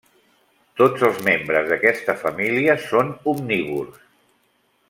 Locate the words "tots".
0.81-1.03